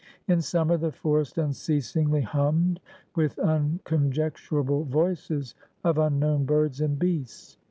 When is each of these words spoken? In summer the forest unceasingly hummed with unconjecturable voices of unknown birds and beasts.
In 0.27 0.41
summer 0.41 0.77
the 0.77 0.91
forest 0.91 1.37
unceasingly 1.37 2.21
hummed 2.21 2.79
with 3.15 3.37
unconjecturable 3.37 4.83
voices 4.85 5.53
of 5.83 5.99
unknown 5.99 6.43
birds 6.45 6.81
and 6.81 6.97
beasts. 6.97 7.59